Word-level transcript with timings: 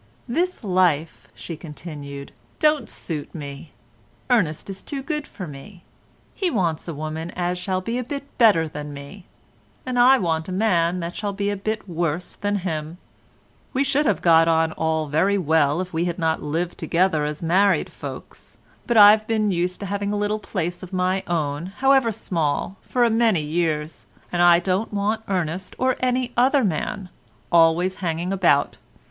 "This 0.27 0.63
life," 0.63 1.27
she 1.35 1.55
continued, 1.55 2.31
"don't 2.57 2.89
suit 2.89 3.35
me. 3.35 3.71
Ernest 4.31 4.67
is 4.67 4.81
too 4.81 5.03
good 5.03 5.27
for 5.27 5.45
me; 5.45 5.83
he 6.33 6.49
wants 6.49 6.87
a 6.87 6.93
woman 6.95 7.29
as 7.35 7.59
shall 7.59 7.81
be 7.81 7.99
a 7.99 8.03
bit 8.03 8.23
better 8.39 8.67
than 8.67 8.95
me, 8.95 9.25
and 9.85 9.99
I 9.99 10.17
want 10.17 10.49
a 10.49 10.51
man 10.51 11.01
that 11.01 11.15
shall 11.15 11.33
be 11.33 11.51
a 11.51 11.55
bit 11.55 11.87
worse 11.87 12.33
than 12.33 12.55
him. 12.65 12.97
We 13.73 13.83
should 13.83 14.07
have 14.07 14.23
got 14.23 14.47
on 14.47 14.71
all 14.71 15.05
very 15.05 15.37
well 15.37 15.81
if 15.81 15.93
we 15.93 16.05
had 16.05 16.17
not 16.17 16.41
lived 16.41 16.79
together 16.79 17.23
as 17.23 17.43
married 17.43 17.91
folks, 17.91 18.57
but 18.87 18.97
I've 18.97 19.27
been 19.27 19.51
used 19.51 19.79
to 19.81 19.85
have 19.85 20.01
a 20.01 20.05
little 20.07 20.39
place 20.39 20.81
of 20.81 20.91
my 20.91 21.21
own, 21.27 21.67
however 21.77 22.11
small, 22.11 22.75
for 22.81 23.03
a 23.03 23.11
many 23.11 23.43
years, 23.43 24.07
and 24.31 24.41
I 24.41 24.57
don't 24.57 24.91
want 24.91 25.21
Ernest, 25.27 25.75
or 25.77 25.95
any 25.99 26.31
other 26.35 26.63
man, 26.63 27.09
always 27.51 27.97
hanging 27.97 28.33
about 28.33 28.73
it. 28.73 28.77